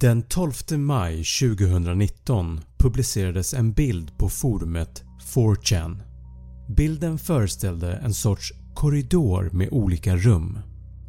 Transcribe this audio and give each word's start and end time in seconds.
Den 0.00 0.22
12 0.22 0.52
maj 0.78 1.24
2019 1.24 2.60
publicerades 2.78 3.54
en 3.54 3.72
bild 3.72 4.18
på 4.18 4.28
forumet 4.28 5.02
4chan. 5.34 6.02
Bilden 6.76 7.18
föreställde 7.18 7.92
en 7.92 8.14
sorts 8.14 8.52
korridor 8.74 9.50
med 9.52 9.68
olika 9.70 10.16
rum. 10.16 10.58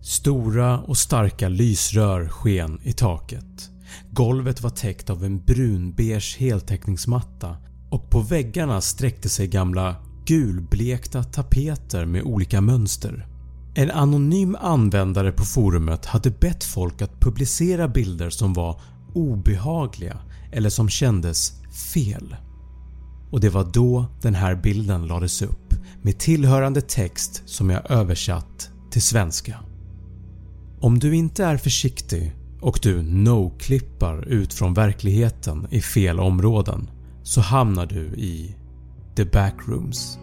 Stora 0.02 0.80
och 0.80 0.98
starka 0.98 1.50
lysrör 1.50 2.28
sken 2.28 2.80
i 2.84 2.94
taket. 2.94 3.70
Golvet 4.12 4.62
var 4.62 4.70
täckt 4.70 5.10
av 5.10 5.26
en 5.26 5.46
brunbeige 5.46 6.40
heltäckningsmatta 6.40 7.58
och 7.90 8.10
på 8.10 8.20
väggarna 8.20 8.82
sträckte 8.82 9.30
sig 9.30 9.48
gamla 9.48 9.96
gulblekta 10.26 11.24
tapeter 11.24 12.06
med 12.06 12.24
olika 12.24 12.62
mönster. 12.62 13.29
En 13.80 13.92
anonym 13.92 14.58
användare 14.60 15.32
på 15.32 15.46
forumet 15.46 16.06
hade 16.06 16.30
bett 16.30 16.64
folk 16.64 17.02
att 17.02 17.20
publicera 17.20 17.88
bilder 17.88 18.30
som 18.30 18.54
var 18.54 18.82
obehagliga 19.14 20.18
eller 20.52 20.70
som 20.70 20.90
kändes 20.90 21.54
fel. 21.94 22.36
Och 23.32 23.40
det 23.40 23.50
var 23.50 23.64
då 23.74 24.06
den 24.22 24.36
här 24.36 24.56
bilden 24.56 25.08
lades 25.08 25.42
upp 25.42 25.74
med 26.02 26.20
tillhörande 26.20 26.82
text 26.82 27.44
som 27.46 27.70
jag 27.70 27.92
översatt 27.92 28.70
till 28.92 29.02
svenska. 29.02 29.60
Om 30.80 31.00
du 31.00 31.16
inte 31.16 31.46
är 31.46 31.58
försiktig 31.58 32.36
och 32.62 32.80
du 32.82 33.02
no-klippar 33.02 34.26
ut 34.28 34.54
från 34.54 34.74
verkligheten 34.74 35.68
i 35.70 35.82
fel 35.82 36.20
områden 36.20 36.90
så 37.24 37.42
hamnar 37.42 37.86
du 37.86 38.02
i 38.06 38.56
“the 39.16 39.26
backrooms”. 39.26 40.20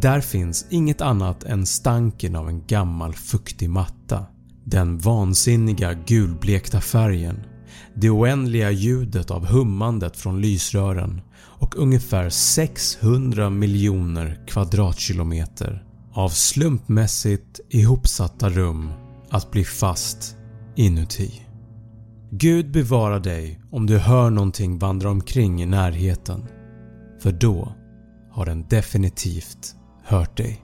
Där 0.00 0.20
finns 0.20 0.66
inget 0.70 1.00
annat 1.00 1.44
än 1.44 1.66
stanken 1.66 2.36
av 2.36 2.48
en 2.48 2.66
gammal 2.66 3.14
fuktig 3.14 3.70
matta, 3.70 4.26
den 4.64 4.98
vansinniga 4.98 5.94
gulblekta 5.94 6.80
färgen, 6.80 7.40
det 7.94 8.10
oändliga 8.10 8.70
ljudet 8.70 9.30
av 9.30 9.46
hummandet 9.46 10.16
från 10.16 10.40
lysrören. 10.40 11.20
Och 11.36 11.76
ungefär 11.76 12.30
600 12.30 13.50
miljoner 13.50 14.46
kvadratkilometer 14.46 15.84
av 16.12 16.28
slumpmässigt 16.28 17.60
ihopsatta 17.70 18.50
rum 18.50 18.90
att 19.30 19.50
bli 19.50 19.64
fast 19.64 20.36
inuti. 20.76 21.42
Gud 22.30 22.70
bevara 22.70 23.18
dig 23.18 23.60
om 23.70 23.86
du 23.86 23.98
hör 23.98 24.30
någonting 24.30 24.78
vandra 24.78 25.10
omkring 25.10 25.62
i 25.62 25.66
närheten. 25.66 26.44
För 27.22 27.32
då 27.32 27.72
har 28.30 28.46
den 28.46 28.66
definitivt 28.68 29.76
hört 30.04 30.36
dig. 30.36 30.60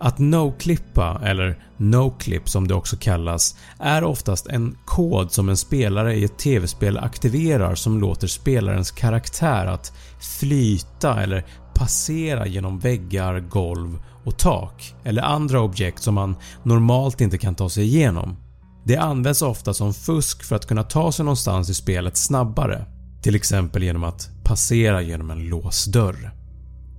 Att 0.00 0.18
no-klippa, 0.18 1.20
eller 1.24 1.58
no-clip 1.76 2.48
som 2.48 2.68
det 2.68 2.74
också 2.74 2.96
kallas, 2.96 3.56
är 3.78 4.04
oftast 4.04 4.46
en 4.46 4.76
kod 4.84 5.32
som 5.32 5.48
en 5.48 5.56
spelare 5.56 6.14
i 6.14 6.24
ett 6.24 6.38
tv-spel 6.38 6.98
aktiverar 6.98 7.74
som 7.74 8.00
låter 8.00 8.26
spelarens 8.26 8.90
karaktär 8.90 9.66
att 9.66 9.92
flyta 10.38 11.22
eller 11.22 11.44
passera 11.74 12.46
genom 12.46 12.78
väggar, 12.78 13.40
golv 13.40 13.98
och 14.24 14.38
tak 14.38 14.94
eller 15.04 15.22
andra 15.22 15.60
objekt 15.60 16.02
som 16.02 16.14
man 16.14 16.36
normalt 16.62 17.20
inte 17.20 17.38
kan 17.38 17.54
ta 17.54 17.68
sig 17.70 17.84
igenom. 17.84 18.36
Det 18.84 18.96
används 18.96 19.42
ofta 19.42 19.74
som 19.74 19.94
fusk 19.94 20.44
för 20.44 20.56
att 20.56 20.66
kunna 20.66 20.82
ta 20.82 21.12
sig 21.12 21.24
någonstans 21.24 21.70
i 21.70 21.74
spelet 21.74 22.16
snabbare, 22.16 22.84
till 23.22 23.34
exempel 23.34 23.82
genom 23.82 24.04
att 24.04 24.30
passera 24.44 25.02
genom 25.02 25.30
en 25.30 25.48
låsdörr. 25.48 26.35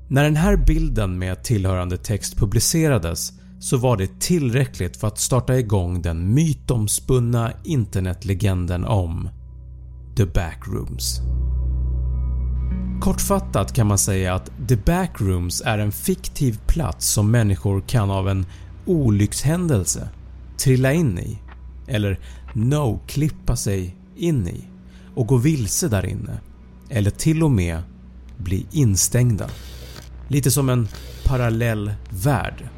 När 0.09 0.23
den 0.23 0.35
här 0.35 0.57
bilden 0.57 1.19
med 1.19 1.43
tillhörande 1.43 1.97
text 1.97 2.37
publicerades 2.37 3.33
så 3.59 3.77
var 3.77 3.97
det 3.97 4.19
tillräckligt 4.19 4.97
för 4.97 5.07
att 5.07 5.19
starta 5.19 5.57
igång 5.57 6.01
den 6.01 6.33
mytomspunna 6.33 7.51
internetlegenden 7.63 8.85
om 8.85 9.29
“The 10.17 10.25
Backrooms”. 10.25 11.21
Kortfattat 13.01 13.73
kan 13.73 13.87
man 13.87 13.97
säga 13.97 14.35
att 14.35 14.51
“The 14.67 14.75
Backrooms” 14.75 15.61
är 15.65 15.79
en 15.79 15.91
fiktiv 15.91 16.59
plats 16.67 17.07
som 17.07 17.31
människor 17.31 17.81
kan 17.87 18.11
av 18.11 18.29
en 18.29 18.45
olyckshändelse 18.85 20.09
trilla 20.57 20.93
in 20.93 21.19
i 21.19 21.37
eller 21.87 22.19
no-klippa 22.53 23.55
sig 23.55 23.95
in 24.15 24.47
i 24.47 24.67
och 25.15 25.27
gå 25.27 25.37
vilse 25.37 25.87
där 25.87 26.05
inne 26.05 26.39
eller 26.89 27.11
till 27.11 27.43
och 27.43 27.51
med 27.51 27.81
bli 28.37 28.65
instängda. 28.71 29.49
Lite 30.27 30.51
som 30.51 30.69
en 30.69 30.87
parallell 31.25 31.91
värld. 32.09 32.69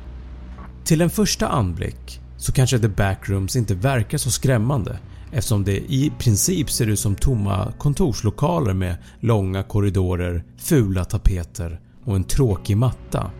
Till 0.83 1.01
en 1.01 1.09
första 1.09 1.47
anblick 1.47 2.21
så 2.37 2.51
kanske 2.51 2.79
The 2.79 2.87
Backrooms 2.87 3.55
inte 3.55 3.75
verkar 3.75 4.17
så 4.17 4.31
skrämmande 4.31 4.99
eftersom 5.31 5.63
det 5.63 5.77
i 5.77 6.13
princip 6.19 6.71
ser 6.71 6.87
ut 6.87 6.99
som 6.99 7.15
tomma 7.15 7.73
kontorslokaler 7.77 8.73
med 8.73 8.97
långa 9.19 9.63
korridorer, 9.63 10.43
fula 10.57 11.05
tapeter 11.05 11.79
och 12.05 12.15
en 12.15 12.23
tråkig 12.23 12.77
matta. 12.77 13.31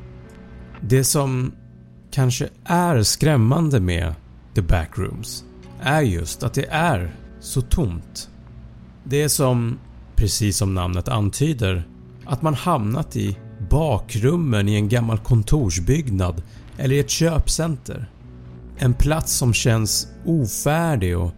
Det 0.82 1.04
som 1.04 1.52
kanske 2.12 2.50
är 2.66 3.04
skrämmande 3.04 3.80
med 3.80 4.16
The 4.56 4.62
Backrooms 4.62 5.44
är 5.82 6.02
just 6.02 6.44
att 6.44 6.54
det 6.54 6.66
är 6.70 7.16
så 7.40 7.62
tomt. 7.62 8.30
Det 9.04 9.22
är 9.22 9.28
som, 9.28 9.80
precis 10.16 10.58
som 10.58 10.74
namnet 10.74 11.08
antyder, 11.08 11.88
att 12.26 12.42
man 12.42 12.54
hamnat 12.54 13.16
i 13.16 13.38
bakrummen 13.70 14.70
i 14.70 14.76
en 14.76 14.90
gammal 14.90 15.18
kontorsbyggnad 15.18 16.42
eller 16.78 16.96
i 16.96 17.00
ett 17.00 17.10
köpcenter. 17.10 18.12
En 18.78 18.94
plats 18.94 19.34
som 19.34 19.54
känns 19.54 20.08
ofärdig 20.26 21.18
och 21.18 21.32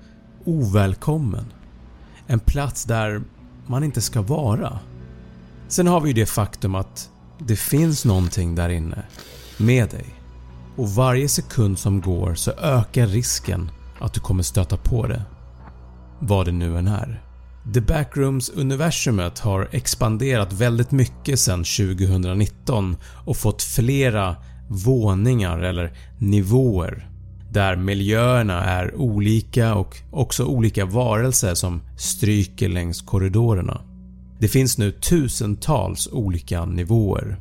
ovälkommen. 0.45 1.45
En 2.27 2.39
plats 2.39 2.85
där 2.85 3.21
man 3.67 3.83
inte 3.83 4.01
ska 4.01 4.21
vara. 4.21 4.79
Sen 5.67 5.87
har 5.87 6.01
vi 6.01 6.07
ju 6.07 6.13
det 6.13 6.25
faktum 6.25 6.75
att 6.75 7.09
det 7.39 7.55
finns 7.55 8.05
någonting 8.05 8.55
där 8.55 8.69
inne 8.69 9.03
med 9.57 9.89
dig 9.89 10.05
och 10.75 10.89
varje 10.89 11.29
sekund 11.29 11.79
som 11.79 12.01
går 12.01 12.35
så 12.35 12.51
ökar 12.51 13.07
risken 13.07 13.71
att 13.99 14.13
du 14.13 14.19
kommer 14.19 14.43
stöta 14.43 14.77
på 14.77 15.07
det. 15.07 15.21
Vad 16.19 16.45
det 16.45 16.51
nu 16.51 16.77
än 16.77 16.87
är. 16.87 17.30
The 17.73 17.79
Backrooms-universumet 17.79 19.39
har 19.39 19.67
expanderat 19.71 20.53
väldigt 20.53 20.91
mycket 20.91 21.39
sedan 21.39 21.63
2019 21.63 22.97
och 23.25 23.37
fått 23.37 23.63
flera 23.63 24.35
våningar 24.67 25.59
eller 25.59 25.93
nivåer 26.17 27.07
där 27.51 27.75
miljöerna 27.75 28.63
är 28.63 28.95
olika 28.95 29.75
och 29.75 29.97
också 30.11 30.45
olika 30.45 30.85
varelser 30.85 31.53
som 31.53 31.81
stryker 31.97 32.69
längs 32.69 33.01
korridorerna. 33.01 33.81
Det 34.39 34.47
finns 34.47 34.77
nu 34.77 34.91
tusentals 34.91 36.09
olika 36.11 36.65
nivåer. 36.65 37.39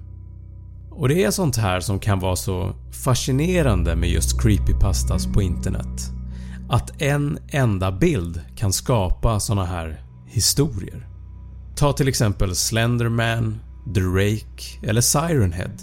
Och 0.91 1.09
det 1.09 1.25
är 1.25 1.31
sånt 1.31 1.57
här 1.57 1.81
som 1.81 1.99
kan 1.99 2.19
vara 2.19 2.37
så 2.37 2.75
fascinerande 3.05 3.97
med 3.97 4.11
just 4.11 4.43
creepypastas 4.43 5.27
på 5.27 5.43
internet. 5.43 6.11
Att 6.71 7.03
en 7.03 7.39
enda 7.49 7.93
bild 7.93 8.41
kan 8.57 8.73
skapa 8.73 9.41
såna 9.41 9.65
här 9.65 10.10
historier. 10.31 11.07
Ta 11.77 11.93
till 11.93 12.09
exempel 12.09 12.55
Slenderman, 12.55 13.61
The 13.95 14.01
Rake 14.01 14.87
eller 14.89 15.01
Sirenhead. 15.01 15.77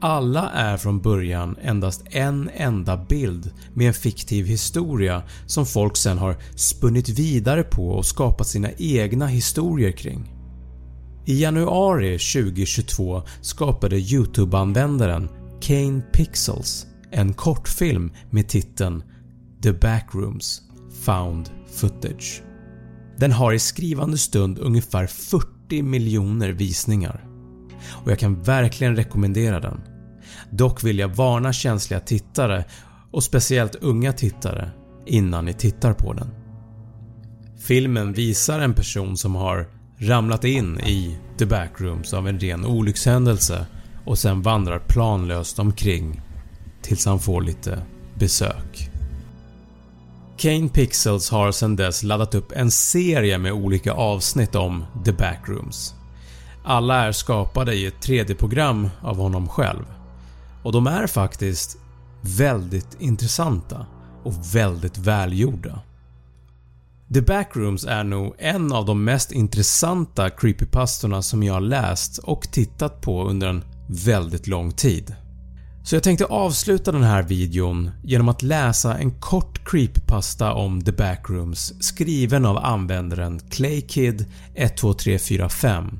Alla 0.00 0.50
är 0.50 0.76
från 0.76 1.00
början 1.00 1.56
endast 1.62 2.02
en 2.10 2.50
enda 2.54 2.96
bild 2.96 3.52
med 3.74 3.88
en 3.88 3.94
fiktiv 3.94 4.46
historia 4.46 5.22
som 5.46 5.66
folk 5.66 5.96
sen 5.96 6.18
har 6.18 6.36
spunnit 6.54 7.08
vidare 7.08 7.62
på 7.62 7.88
och 7.88 8.06
skapat 8.06 8.46
sina 8.46 8.68
egna 8.78 9.26
historier 9.26 9.92
kring. 9.92 10.32
I 11.24 11.42
januari 11.42 12.18
2022 12.18 13.22
skapade 13.40 13.96
YouTube-användaren 13.96 15.28
Kane 15.60 16.00
Pixels 16.12 16.86
en 17.10 17.34
kortfilm 17.34 18.12
med 18.30 18.48
titeln 18.48 19.02
“The 19.62 19.72
Backrooms 19.72 20.62
Found 21.04 21.50
Footage”. 21.74 22.42
Den 23.16 23.32
har 23.32 23.52
i 23.52 23.58
skrivande 23.58 24.18
stund 24.18 24.58
ungefär 24.58 25.06
40 25.06 25.82
miljoner 25.82 26.48
visningar 26.48 27.24
och 27.90 28.10
jag 28.10 28.18
kan 28.18 28.42
verkligen 28.42 28.96
rekommendera 28.96 29.60
den. 29.60 29.80
Dock 30.50 30.84
vill 30.84 30.98
jag 30.98 31.08
varna 31.08 31.52
känsliga 31.52 32.00
tittare 32.00 32.64
och 33.10 33.24
speciellt 33.24 33.74
unga 33.74 34.12
tittare 34.12 34.70
innan 35.06 35.44
ni 35.44 35.52
tittar 35.52 35.92
på 35.92 36.12
den. 36.12 36.28
Filmen 37.58 38.12
visar 38.12 38.60
en 38.60 38.74
person 38.74 39.16
som 39.16 39.34
har 39.34 39.68
ramlat 39.98 40.44
in 40.44 40.80
i 40.80 41.18
The 41.38 41.46
Backrooms 41.46 42.14
av 42.14 42.28
en 42.28 42.40
ren 42.40 42.64
olyckshändelse 42.64 43.66
och 44.04 44.18
sen 44.18 44.42
vandrar 44.42 44.78
planlöst 44.78 45.58
omkring 45.58 46.20
tills 46.82 47.06
han 47.06 47.18
får 47.18 47.42
lite 47.42 47.82
besök. 48.14 48.95
Kane 50.38 50.68
Pixels 50.68 51.30
har 51.30 51.52
sedan 51.52 51.76
dess 51.76 52.02
laddat 52.02 52.34
upp 52.34 52.52
en 52.52 52.70
serie 52.70 53.38
med 53.38 53.52
olika 53.52 53.92
avsnitt 53.92 54.54
om 54.54 54.84
The 55.04 55.12
Backrooms. 55.12 55.94
Alla 56.64 57.04
är 57.04 57.12
skapade 57.12 57.74
i 57.74 57.86
ett 57.86 58.06
3D-program 58.06 58.88
av 59.00 59.16
honom 59.16 59.48
själv 59.48 59.84
och 60.62 60.72
de 60.72 60.86
är 60.86 61.06
faktiskt 61.06 61.78
väldigt 62.20 62.96
intressanta 63.00 63.86
och 64.24 64.34
väldigt 64.54 64.98
välgjorda. 64.98 65.80
The 67.14 67.20
Backrooms 67.20 67.84
är 67.84 68.04
nog 68.04 68.34
en 68.38 68.72
av 68.72 68.84
de 68.84 69.04
mest 69.04 69.32
intressanta 69.32 70.30
creepypastorna 70.30 71.22
som 71.22 71.42
jag 71.42 71.54
har 71.54 71.60
läst 71.60 72.18
och 72.18 72.42
tittat 72.52 73.00
på 73.00 73.24
under 73.24 73.46
en 73.46 73.64
väldigt 73.86 74.46
lång 74.46 74.72
tid. 74.72 75.14
Så 75.86 75.96
jag 75.96 76.02
tänkte 76.02 76.24
avsluta 76.24 76.92
den 76.92 77.02
här 77.02 77.22
videon 77.22 77.90
genom 78.04 78.28
att 78.28 78.42
läsa 78.42 78.98
en 78.98 79.20
kort 79.20 79.70
creepypasta 79.70 80.52
om 80.52 80.84
The 80.84 80.92
Backrooms 80.92 81.74
skriven 81.80 82.44
av 82.44 82.56
användaren 82.56 83.40
Claykid12345 83.40 85.98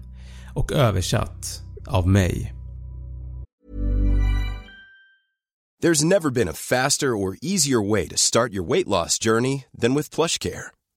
och 0.55 0.73
översatt 0.73 1.63
av 1.87 2.09
mig. 2.09 2.55
There's 5.83 6.05
never 6.05 6.31
been 6.31 6.49
a 6.49 6.55
faster 6.55 7.09
or 7.09 7.37
easier 7.43 7.91
way 7.91 8.09
to 8.09 8.17
start 8.17 8.53
your 8.53 8.69
weight 8.69 8.89
loss 8.89 9.19
journey 9.25 9.65
than 9.81 9.95
with 9.95 10.15
plush 10.15 10.39
care. 10.39 10.76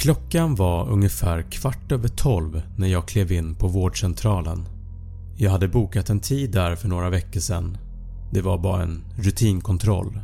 Klockan 0.00 0.54
var 0.54 0.88
ungefär 0.88 1.42
kvart 1.50 1.92
över 1.92 2.08
12 2.08 2.62
när 2.76 2.88
jag 2.88 3.08
klev 3.08 3.32
in 3.32 3.54
på 3.54 3.68
vårdcentralen. 3.68 4.68
Jag 5.36 5.50
hade 5.50 5.68
bokat 5.68 6.10
en 6.10 6.20
tid 6.20 6.52
där 6.52 6.76
för 6.76 6.88
några 6.88 7.10
veckor 7.10 7.40
sedan. 7.40 7.78
Det 8.32 8.40
var 8.40 8.58
bara 8.58 8.82
en 8.82 9.04
rutinkontroll. 9.16 10.20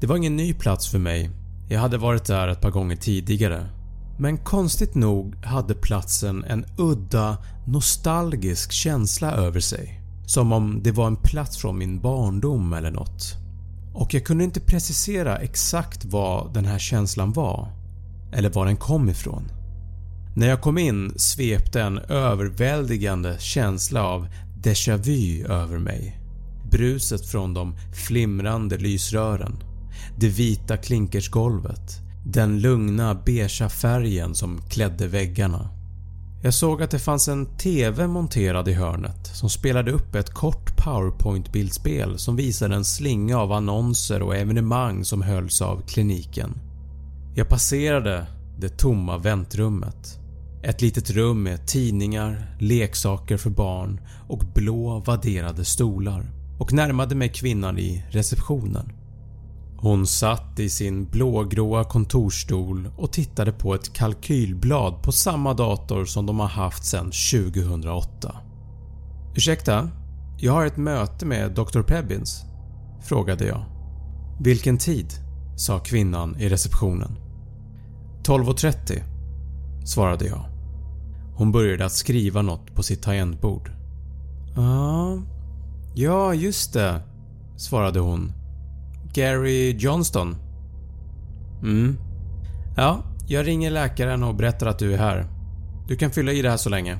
Det 0.00 0.06
var 0.06 0.16
ingen 0.16 0.36
ny 0.36 0.54
plats 0.54 0.90
för 0.90 0.98
mig. 0.98 1.30
Jag 1.68 1.80
hade 1.80 1.98
varit 1.98 2.24
där 2.24 2.48
ett 2.48 2.60
par 2.60 2.70
gånger 2.70 2.96
tidigare. 2.96 3.66
Men 4.18 4.38
konstigt 4.38 4.94
nog 4.94 5.44
hade 5.44 5.74
platsen 5.74 6.44
en 6.44 6.64
udda, 6.78 7.38
nostalgisk 7.66 8.72
känsla 8.72 9.32
över 9.32 9.60
sig. 9.60 10.00
Som 10.26 10.52
om 10.52 10.80
det 10.82 10.92
var 10.92 11.06
en 11.06 11.16
plats 11.16 11.58
från 11.58 11.78
min 11.78 12.00
barndom 12.00 12.72
eller 12.72 12.90
något. 12.90 13.34
Och 13.94 14.14
jag 14.14 14.24
kunde 14.24 14.44
inte 14.44 14.60
precisera 14.60 15.38
exakt 15.38 16.04
vad 16.04 16.54
den 16.54 16.64
här 16.64 16.78
känslan 16.78 17.32
var 17.32 17.83
eller 18.34 18.50
var 18.50 18.66
den 18.66 18.76
kom 18.76 19.08
ifrån. 19.08 19.50
När 20.36 20.48
jag 20.48 20.60
kom 20.60 20.78
in 20.78 21.12
svepte 21.16 21.82
en 21.82 21.98
överväldigande 21.98 23.36
känsla 23.38 24.02
av 24.04 24.28
déjà 24.62 24.96
vu 24.96 25.46
över 25.46 25.78
mig. 25.78 26.20
Bruset 26.70 27.26
från 27.26 27.54
de 27.54 27.76
flimrande 28.06 28.78
lysrören, 28.78 29.56
det 30.18 30.28
vita 30.28 30.76
klinkersgolvet, 30.76 32.00
den 32.26 32.60
lugna 32.60 33.14
beigea 33.14 33.68
färgen 33.68 34.34
som 34.34 34.60
klädde 34.70 35.08
väggarna. 35.08 35.68
Jag 36.42 36.54
såg 36.54 36.82
att 36.82 36.90
det 36.90 36.98
fanns 36.98 37.28
en 37.28 37.56
TV 37.56 38.06
monterad 38.06 38.68
i 38.68 38.72
hörnet 38.72 39.26
som 39.26 39.50
spelade 39.50 39.92
upp 39.92 40.14
ett 40.14 40.34
kort 40.34 40.76
powerpoint-bildspel 40.76 42.18
som 42.18 42.36
visade 42.36 42.74
en 42.74 42.84
slinga 42.84 43.38
av 43.38 43.52
annonser 43.52 44.22
och 44.22 44.36
evenemang 44.36 45.04
som 45.04 45.22
hölls 45.22 45.62
av 45.62 45.82
kliniken. 45.86 46.54
Jag 47.36 47.48
passerade 47.48 48.26
det 48.58 48.68
tomma 48.68 49.18
väntrummet. 49.18 50.18
Ett 50.62 50.82
litet 50.82 51.10
rum 51.10 51.42
med 51.42 51.66
tidningar, 51.66 52.56
leksaker 52.60 53.36
för 53.36 53.50
barn 53.50 54.00
och 54.28 54.38
blå 54.54 55.02
vadderade 55.06 55.64
stolar 55.64 56.30
och 56.58 56.72
närmade 56.72 57.14
mig 57.14 57.28
kvinnan 57.28 57.78
i 57.78 58.04
receptionen. 58.10 58.92
Hon 59.76 60.06
satt 60.06 60.58
i 60.58 60.70
sin 60.70 61.04
blågråa 61.04 61.84
kontorsstol 61.84 62.90
och 62.96 63.12
tittade 63.12 63.52
på 63.52 63.74
ett 63.74 63.92
kalkylblad 63.92 65.02
på 65.02 65.12
samma 65.12 65.54
dator 65.54 66.04
som 66.04 66.26
de 66.26 66.40
har 66.40 66.48
haft 66.48 66.84
sedan 66.84 67.12
2008. 67.32 68.36
“Ursäkta, 69.36 69.90
jag 70.38 70.52
har 70.52 70.66
ett 70.66 70.76
möte 70.76 71.26
med 71.26 71.52
Dr 71.52 71.82
Pebbins?” 71.82 72.42
frågade 73.02 73.46
jag. 73.46 73.64
“Vilken 74.40 74.78
tid?” 74.78 75.12
sa 75.56 75.78
kvinnan 75.78 76.36
i 76.38 76.48
receptionen. 76.48 77.23
12.30 78.24 79.02
svarade 79.84 80.26
jag. 80.26 80.44
Hon 81.36 81.52
började 81.52 81.84
att 81.84 81.92
skriva 81.92 82.42
något 82.42 82.74
på 82.74 82.82
sitt 82.82 83.02
tangentbord. 83.02 83.70
“Ja, 84.56 85.18
ja 85.94 86.34
just 86.34 86.72
det” 86.72 87.02
svarade 87.56 88.00
hon. 88.00 88.32
“Gary 89.14 89.76
Johnston?” 89.78 90.36
“Mm. 91.62 91.96
Ja, 92.76 93.02
jag 93.28 93.46
ringer 93.46 93.70
läkaren 93.70 94.22
och 94.22 94.34
berättar 94.34 94.66
att 94.66 94.78
du 94.78 94.94
är 94.94 94.98
här. 94.98 95.26
Du 95.88 95.96
kan 95.96 96.10
fylla 96.10 96.32
i 96.32 96.42
det 96.42 96.50
här 96.50 96.56
så 96.56 96.70
länge.” 96.70 96.98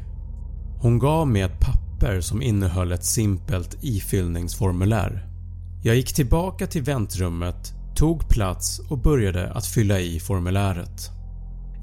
Hon 0.81 0.99
gav 0.99 1.29
mig 1.29 1.43
ett 1.43 1.61
papper 1.61 2.21
som 2.21 2.43
innehöll 2.43 2.93
ett 2.93 3.05
simpelt 3.05 3.77
ifyllningsformulär. 3.81 5.29
Jag 5.83 5.97
gick 5.97 6.15
tillbaka 6.15 6.67
till 6.67 6.83
väntrummet, 6.83 7.75
tog 7.97 8.29
plats 8.29 8.79
och 8.89 8.99
började 8.99 9.53
att 9.53 9.67
fylla 9.67 10.01
i 10.01 10.21
formuläret. 10.21 11.11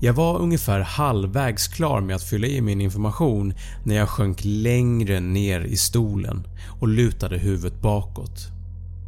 Jag 0.01 0.13
var 0.13 0.39
ungefär 0.39 0.79
halvvägs 0.79 1.67
klar 1.67 2.01
med 2.01 2.15
att 2.15 2.23
fylla 2.23 2.47
i 2.47 2.61
min 2.61 2.81
information 2.81 3.53
när 3.83 3.95
jag 3.95 4.09
sjönk 4.09 4.39
längre 4.43 5.19
ner 5.19 5.61
i 5.61 5.77
stolen 5.77 6.47
och 6.79 6.87
lutade 6.87 7.37
huvudet 7.37 7.81
bakåt. 7.81 8.47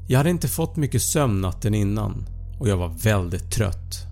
Jag 0.08 0.18
hade 0.18 0.30
inte 0.30 0.48
fått 0.48 0.76
mycket 0.76 1.02
sömn 1.02 1.42
natten 1.42 1.74
innan 1.74 2.26
och 2.60 2.70
jag 2.70 2.78
var 2.78 2.90
väldigt 3.04 3.52
trött. 3.52 4.06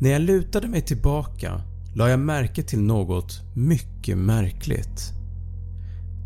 När 0.00 0.10
jag 0.10 0.22
lutade 0.22 0.68
mig 0.68 0.82
tillbaka 0.82 1.62
la 1.94 2.08
jag 2.08 2.20
märke 2.20 2.62
till 2.62 2.80
något 2.80 3.40
mycket 3.54 4.18
märkligt. 4.18 5.12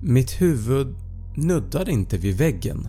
Mitt 0.03 0.41
huvud 0.41 0.95
nuddade 1.37 1.93
inte 1.93 2.19
vid 2.19 2.37
väggen. 2.39 2.89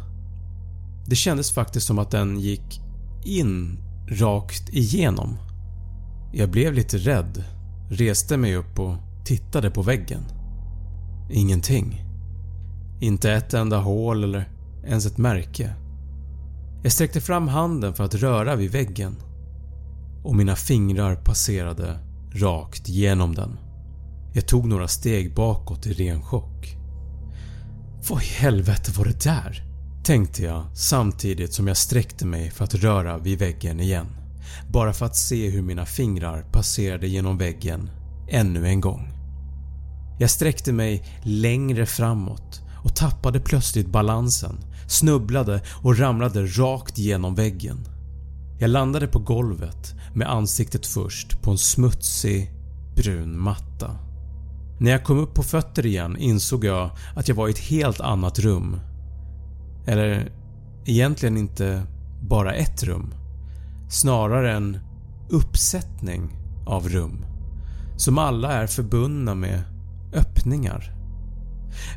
Det 1.07 1.15
kändes 1.15 1.51
faktiskt 1.51 1.87
som 1.87 1.99
att 1.99 2.11
den 2.11 2.39
gick 2.39 2.81
in 3.27 3.77
rakt 4.09 4.69
igenom. 4.69 5.37
Jag 6.33 6.49
blev 6.49 6.73
lite 6.73 6.97
rädd, 6.97 7.43
reste 7.89 8.37
mig 8.37 8.55
upp 8.55 8.79
och 8.79 8.95
tittade 9.25 9.71
på 9.71 9.81
väggen. 9.81 10.23
Ingenting. 11.29 12.03
Inte 12.99 13.31
ett 13.31 13.53
enda 13.53 13.77
hål 13.77 14.23
eller 14.23 14.49
ens 14.85 15.05
ett 15.05 15.17
märke. 15.17 15.73
Jag 16.83 16.91
sträckte 16.91 17.21
fram 17.21 17.47
handen 17.47 17.93
för 17.93 18.03
att 18.03 18.15
röra 18.15 18.55
vid 18.55 18.71
väggen 18.71 19.15
och 20.23 20.35
mina 20.35 20.55
fingrar 20.55 21.15
passerade 21.15 21.99
rakt 22.33 22.89
genom 22.89 23.35
den. 23.35 23.57
Jag 24.33 24.47
tog 24.47 24.67
några 24.67 24.87
steg 24.87 25.35
bakåt 25.35 25.87
i 25.87 25.93
ren 25.93 26.21
chock. 26.21 26.77
Vad 28.09 28.21
i 28.21 28.25
helvete 28.25 28.91
var 28.97 29.05
det 29.05 29.23
där? 29.23 29.66
Tänkte 30.07 30.43
jag 30.43 30.65
samtidigt 30.73 31.53
som 31.53 31.67
jag 31.67 31.77
sträckte 31.77 32.25
mig 32.25 32.51
för 32.51 32.63
att 32.63 32.75
röra 32.75 33.17
vid 33.17 33.39
väggen 33.39 33.79
igen. 33.79 34.07
Bara 34.71 34.93
för 34.93 35.05
att 35.05 35.15
se 35.15 35.49
hur 35.49 35.61
mina 35.61 35.85
fingrar 35.85 36.45
passerade 36.51 37.07
genom 37.07 37.37
väggen 37.37 37.89
ännu 38.29 38.67
en 38.67 38.81
gång. 38.81 39.09
Jag 40.19 40.29
sträckte 40.29 40.73
mig 40.73 41.03
längre 41.23 41.85
framåt 41.85 42.61
och 42.83 42.95
tappade 42.95 43.39
plötsligt 43.39 43.87
balansen, 43.87 44.59
snubblade 44.89 45.61
och 45.83 45.97
ramlade 45.97 46.45
rakt 46.45 46.97
genom 46.97 47.35
väggen. 47.35 47.77
Jag 48.59 48.69
landade 48.69 49.07
på 49.07 49.19
golvet 49.19 49.93
med 50.13 50.31
ansiktet 50.31 50.85
först 50.85 51.41
på 51.41 51.51
en 51.51 51.57
smutsig 51.57 52.51
brun 52.95 53.39
matta. 53.39 53.91
När 54.79 54.91
jag 54.91 55.03
kom 55.03 55.19
upp 55.19 55.33
på 55.33 55.43
fötter 55.43 55.85
igen 55.85 56.17
insåg 56.17 56.65
jag 56.65 56.89
att 57.15 57.27
jag 57.27 57.35
var 57.35 57.47
i 57.47 57.51
ett 57.51 57.59
helt 57.59 58.01
annat 58.01 58.39
rum. 58.39 58.79
Eller 59.87 60.31
egentligen 60.85 61.37
inte 61.37 61.83
bara 62.21 62.53
ett 62.53 62.83
rum. 62.83 63.13
Snarare 63.89 64.55
en 64.55 64.79
uppsättning 65.29 66.37
av 66.65 66.89
rum 66.89 67.25
som 67.97 68.17
alla 68.17 68.51
är 68.51 68.67
förbundna 68.67 69.35
med 69.35 69.63
öppningar. 70.13 70.93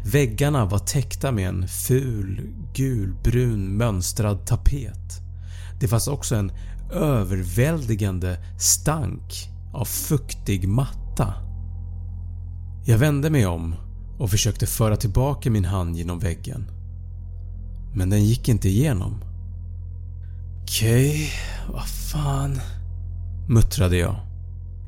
Väggarna 0.04 0.64
var 0.64 0.78
täckta 0.78 1.32
med 1.32 1.49
en 1.49 1.68
ful 1.68 2.40
gulbrun 2.75 3.76
mönstrad 3.76 4.47
tapet. 4.47 5.20
Det 5.80 5.88
fanns 5.88 6.09
också 6.09 6.35
en 6.35 6.52
överväldigande 6.92 8.38
stank 8.59 9.32
av 9.75 9.85
fuktig 9.85 10.68
matta. 10.68 11.35
Jag 12.85 12.99
vände 12.99 13.30
mig 13.30 13.47
om 13.47 13.75
och 14.18 14.30
försökte 14.30 14.66
föra 14.66 14.97
tillbaka 14.97 15.50
min 15.50 15.64
hand 15.64 15.97
genom 15.97 16.18
väggen. 16.18 16.79
Men 17.94 18.11
den 18.11 18.25
gick 18.25 18.49
inte 18.49 18.68
igenom. 18.68 19.25
Okej, 20.62 21.11
okay, 21.11 21.28
vad 21.75 21.88
fan... 21.88 22.61
Muttrade 23.49 23.97
jag. 23.97 24.16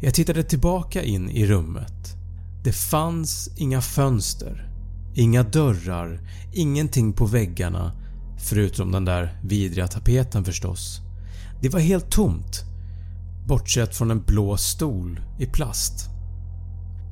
Jag 0.00 0.14
tittade 0.14 0.42
tillbaka 0.42 1.02
in 1.02 1.30
i 1.30 1.46
rummet. 1.46 2.16
Det 2.64 2.72
fanns 2.72 3.50
inga 3.56 3.80
fönster, 3.80 4.68
inga 5.14 5.42
dörrar, 5.42 6.20
ingenting 6.52 7.12
på 7.12 7.26
väggarna 7.26 7.92
förutom 8.38 8.92
den 8.92 9.04
där 9.04 9.40
vidriga 9.44 9.86
tapeten 9.86 10.44
förstås. 10.44 11.00
Det 11.62 11.68
var 11.68 11.80
helt 11.80 12.10
tomt 12.10 12.64
bortsett 13.46 13.96
från 13.96 14.10
en 14.10 14.22
blå 14.22 14.56
stol 14.56 15.20
i 15.38 15.46
plast. 15.46 16.08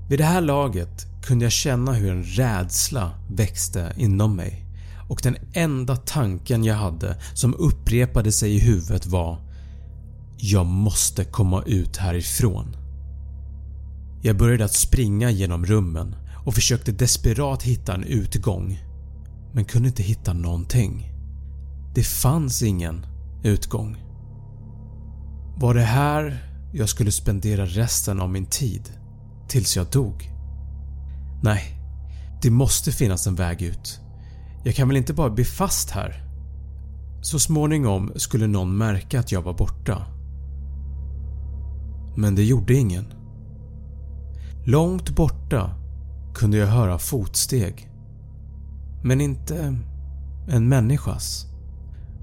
Vid 0.09 0.19
det 0.19 0.25
här 0.25 0.41
laget 0.41 1.07
kunde 1.23 1.45
jag 1.45 1.53
känna 1.53 1.93
hur 1.93 2.11
en 2.11 2.25
rädsla 2.25 3.11
växte 3.29 3.93
inom 3.97 4.37
mig 4.37 4.70
och 5.11 5.21
den 5.23 5.37
enda 5.53 5.97
tanken 5.97 6.65
jag 6.65 6.75
hade 6.75 7.17
som 7.35 7.55
upprepade 7.55 8.33
sig 8.33 8.57
i 8.57 8.59
huvudet 8.59 9.07
var 9.07 9.39
“Jag 10.37 10.67
måste 10.67 11.25
komma 11.25 11.63
ut 11.67 11.97
härifrån”. 11.97 12.77
Jag 14.23 14.37
började 14.37 14.65
att 14.65 14.75
springa 14.75 15.31
genom 15.31 15.67
rummen 15.67 16.17
och 16.47 16.55
försökte 16.55 16.93
desperat 16.93 17.63
hitta 17.63 17.95
en 17.95 18.05
utgång 18.05 18.79
men 19.55 19.65
kunde 19.65 19.89
inte 19.89 20.03
hitta 20.03 20.33
någonting. 20.33 21.13
Det 21.95 22.05
fanns 22.05 22.63
ingen 22.63 23.07
utgång. 23.45 23.97
Var 25.57 25.75
det 25.75 25.83
här 25.83 26.45
jag 26.73 26.89
skulle 26.89 27.13
spendera 27.13 27.67
resten 27.67 28.21
av 28.21 28.31
min 28.31 28.47
tid 28.47 28.91
tills 29.49 29.77
jag 29.77 29.87
dog? 29.87 30.31
Nej, 31.43 31.77
det 32.43 32.51
måste 32.51 32.93
finnas 32.93 33.27
en 33.27 33.35
väg 33.35 33.63
ut. 33.63 34.01
Jag 34.65 34.75
kan 34.75 34.89
väl 34.89 34.97
inte 34.97 35.15
bara 35.15 35.31
bli 35.31 35.45
fast 35.45 35.91
här? 35.91 36.25
Så 37.23 37.39
småningom 37.39 38.13
skulle 38.17 38.47
någon 38.47 38.77
märka 38.77 39.21
att 39.21 39.33
jag 39.33 39.43
var 39.43 39.55
borta. 39.55 40.07
Men 42.17 42.35
det 42.35 42.45
gjorde 42.45 42.75
ingen. 42.75 43.05
Långt 44.65 45.11
borta 45.11 45.71
kunde 46.35 46.57
jag 46.57 46.67
höra 46.67 46.99
fotsteg. 46.99 47.91
Men 49.05 49.21
inte 49.21 49.77
en 50.49 50.69
människas. 50.69 51.47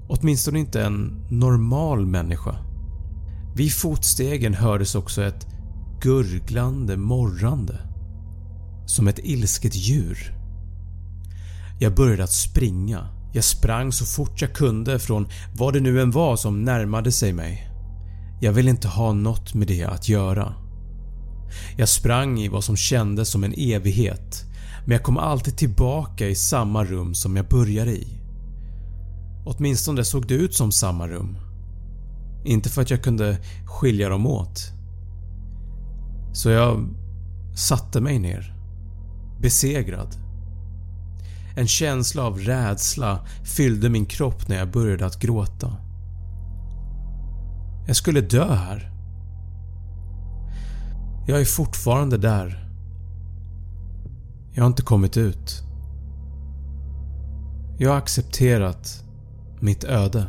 Åtminstone 0.08 0.58
inte 0.58 0.82
en 0.82 1.26
normal 1.30 2.06
människa. 2.06 2.54
Vid 3.56 3.72
fotstegen 3.72 4.54
hördes 4.54 4.94
också 4.94 5.22
ett 5.22 5.46
gurglande 6.00 6.96
morrande. 6.96 7.80
Som 8.86 9.08
ett 9.08 9.18
ilsket 9.18 9.76
djur. 9.76 10.37
Jag 11.78 11.94
började 11.94 12.24
att 12.24 12.32
springa. 12.32 13.08
Jag 13.32 13.44
sprang 13.44 13.92
så 13.92 14.04
fort 14.04 14.40
jag 14.40 14.52
kunde 14.52 14.98
från 14.98 15.28
vad 15.56 15.74
det 15.74 15.80
nu 15.80 16.02
än 16.02 16.10
var 16.10 16.36
som 16.36 16.64
närmade 16.64 17.12
sig 17.12 17.32
mig. 17.32 17.70
Jag 18.40 18.52
ville 18.52 18.70
inte 18.70 18.88
ha 18.88 19.12
något 19.12 19.54
med 19.54 19.68
det 19.68 19.84
att 19.84 20.08
göra. 20.08 20.54
Jag 21.76 21.88
sprang 21.88 22.40
i 22.40 22.48
vad 22.48 22.64
som 22.64 22.76
kändes 22.76 23.28
som 23.28 23.44
en 23.44 23.54
evighet 23.56 24.48
men 24.88 24.92
jag 24.92 25.02
kom 25.02 25.18
alltid 25.18 25.56
tillbaka 25.56 26.28
i 26.28 26.34
samma 26.34 26.84
rum 26.84 27.14
som 27.14 27.36
jag 27.36 27.48
började 27.48 27.90
i. 27.90 28.08
Åtminstone 29.44 30.04
såg 30.04 30.26
det 30.26 30.34
ut 30.34 30.54
som 30.54 30.72
samma 30.72 31.08
rum. 31.08 31.38
Inte 32.44 32.68
för 32.68 32.82
att 32.82 32.90
jag 32.90 33.02
kunde 33.02 33.38
skilja 33.66 34.08
dem 34.08 34.26
åt. 34.26 34.72
Så 36.32 36.50
jag 36.50 36.88
satte 37.56 38.00
mig 38.00 38.18
ner. 38.18 38.54
Besegrad. 39.40 40.27
En 41.58 41.66
känsla 41.66 42.22
av 42.22 42.38
rädsla 42.38 43.20
fyllde 43.56 43.90
min 43.90 44.06
kropp 44.06 44.48
när 44.48 44.56
jag 44.56 44.70
började 44.70 45.06
att 45.06 45.20
gråta. 45.20 45.76
Jag 47.86 47.96
skulle 47.96 48.20
dö 48.20 48.54
här. 48.54 48.90
Jag 51.28 51.40
är 51.40 51.44
fortfarande 51.44 52.18
där. 52.18 52.68
Jag 54.52 54.62
har 54.62 54.66
inte 54.66 54.82
kommit 54.82 55.16
ut. 55.16 55.62
Jag 57.78 57.90
har 57.90 57.98
accepterat 57.98 59.04
mitt 59.60 59.84
öde. 59.84 60.26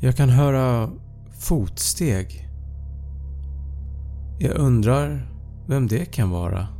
Jag 0.00 0.16
kan 0.16 0.28
höra 0.28 0.90
fotsteg. 1.38 2.48
Jag 4.38 4.56
undrar 4.56 5.32
vem 5.66 5.86
det 5.88 6.04
kan 6.04 6.30
vara. 6.30 6.79